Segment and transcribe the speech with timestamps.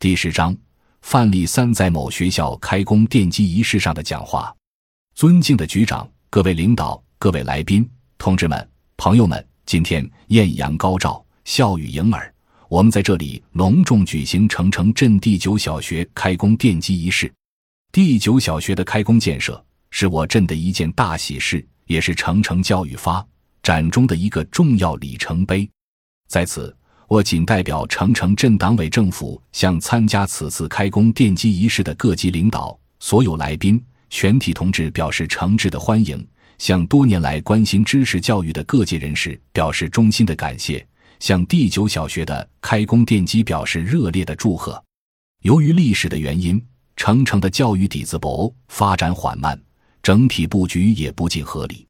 [0.00, 0.56] 第十章，
[1.02, 4.54] 范例三在某学校开工奠基仪式上的讲话。
[5.16, 12.32] 尊敬的局长、各位领导、各位来宾、同志们、朋友们，今天艳阳高照，笑语盈耳，
[12.68, 17.32] 我们在这里隆重举行城城镇第九小学开工奠基仪式。
[17.90, 19.60] 第九小学的开工建设
[19.90, 23.26] 是我镇的一件大喜事，也是城城教育发
[23.64, 25.68] 展中的一个重要里程碑。
[26.28, 26.72] 在此。
[27.08, 36.18] 我谨代表成城镇党委政府，向参加此次开工奠基仪式的各级领导、所有来宾、全体同志表示诚挚的欢迎；
[36.58, 40.84] 向多年来关心知识教育的各界人士表示衷心的感谢；
[41.18, 44.82] 向第九小学的开工奠基表示热烈的祝贺。
[45.40, 46.62] 由于历史的原因，
[46.94, 49.58] 成城的教育底子薄，发展缓慢，
[50.02, 51.86] 整体布局也不尽合理。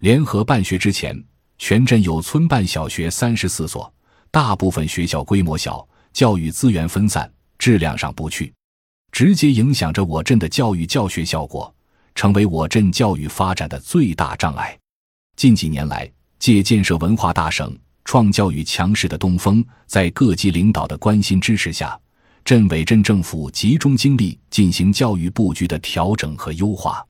[0.00, 1.22] 联合办学之前，
[1.58, 3.93] 全镇有村办小学三十四所。
[4.34, 8.52] 大部分学校规模小，教育资源分散，质量上不去，
[9.12, 11.72] 直接影响着我镇的教育教学效果，
[12.16, 14.76] 成为我镇教育发展的最大障碍。
[15.36, 16.10] 近几年来，
[16.40, 21.96] 借建设文化大省、创教育强势的东风，在各级领导的关心支持下，
[22.44, 27.06] 镇委镇政府集中精力进行教育布局的调整和优化。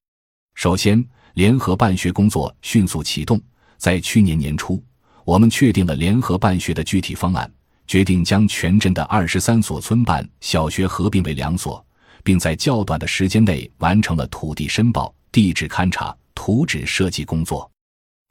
[0.56, 3.40] 首先，联合办学工作迅速启动，
[3.78, 4.78] 在去年年初。
[5.24, 7.50] 我们确定了联合办学的具体方案，
[7.86, 11.84] 决定将全镇的二十三所村办小学合并为两所，
[12.22, 17.70] 并在较短的时间内完成了土地申报、地质勘察、图纸设计工作。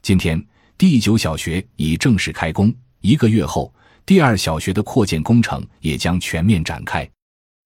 [0.02, 0.40] 今天，
[0.78, 3.74] 第九小学已正式开工，一个月后，
[4.06, 7.08] 第二小学的扩建工程也将全面展开。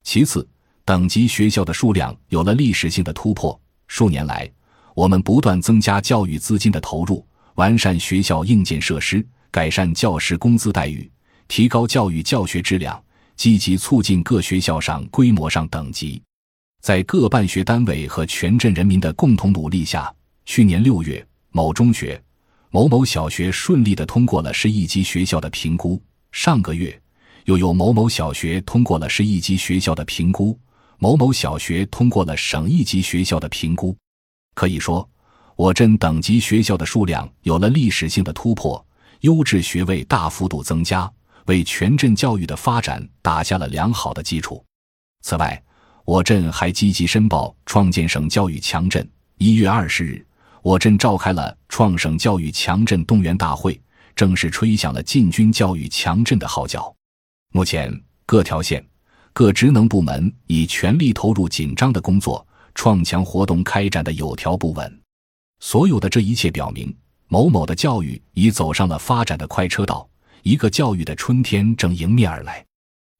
[0.04, 0.48] 其次，
[0.86, 3.60] 等级学校的数量有了历史性的突破。
[3.88, 4.50] 数年来，
[4.94, 7.22] 我们不断增加教育资金的投入。
[7.58, 11.10] 完善学校硬件设施，改善教师工资待遇，
[11.48, 13.02] 提高教育教学质量，
[13.34, 16.22] 积极促进各学校上规模上等级。
[16.80, 20.14] 在各办学单位和全镇人民的共同努力下，
[20.46, 22.22] 去年六月，某中学、
[22.70, 26.00] 某某小学顺利的通过了市一级学校的评估。
[26.30, 26.96] 上个月，
[27.46, 30.56] 又有某某小学通过了市一级学校的评估，
[30.98, 33.96] 某某小学通过了省一级学校的评估。
[34.54, 35.10] 可以说。
[35.58, 38.86] 我镇等级学校的数量有了历史性的突破，
[39.22, 41.10] 优质学位大幅度增加，
[41.46, 44.64] 为全镇教育的发展打下了良好的基础。
[45.22, 45.60] 此外，
[46.04, 49.04] 我镇还积极申报创建省教育强镇。
[49.38, 50.24] 一月二十日，
[50.62, 53.80] 我镇召开了创省教育强镇动员大会，
[54.14, 56.94] 正式吹响了进军教育强镇的号角。
[57.52, 57.92] 目前，
[58.26, 58.86] 各条县、
[59.32, 65.00] 各职能部门已全力投入紧张的工作，创强活动开展的有条不紊。
[65.60, 66.94] 所有的这一切表明，
[67.26, 70.08] 某某的教育已走上了发展的快车道，
[70.42, 72.64] 一个教育的春天正迎面而来。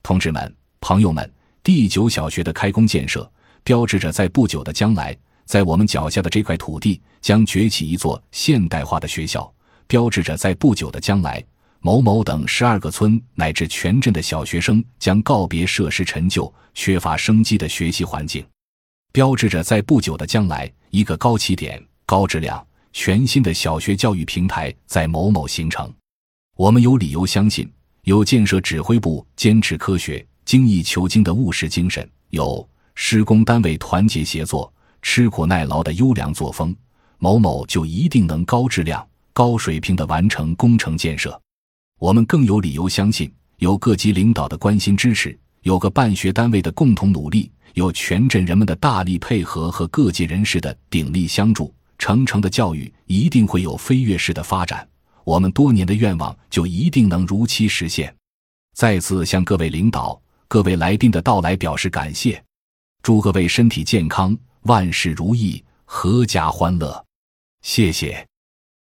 [0.03, 1.31] 同志们、朋友们，
[1.63, 3.31] 第九小学的开工建设，
[3.65, 9.53] 标志着在不久的将来，在我们脚下的这块土地将崛起一座现代化的学校，
[9.87, 11.45] 标志着在不久的将来，
[11.81, 18.47] 某某等十二个村乃至全镇的小学生将告别设施陈旧、缺乏生机的学习环境，
[19.13, 21.85] 标志着在不久的将来，一个高起点。
[22.09, 25.93] 高质量、全新的小学教育平台在某某形成，
[26.57, 27.71] 我们有理由相信，
[28.05, 36.75] 有建设指挥部坚持科学、精益求精的务实精神，有施工单位团结协作、吃苦耐劳的优良作风，
[37.19, 41.39] 某某就一定能高质量、高水平的完成工程建设。
[41.99, 51.71] 我们更有理由相信，有各级领导的关心支持，有个办学单位的共同努力，有全镇人们的大力配合和各界人士的鼎力相助。
[51.99, 54.89] 成城的教育一定会有飞跃式的发展，
[55.25, 58.15] 我们多年的愿望就一定能如期实现。
[58.75, 62.41] 再次向各位领导、各位来宾的到来表示感谢，
[63.03, 67.05] 祝各位身体健康，万事如意，阖家欢乐。
[67.63, 68.28] 谢谢。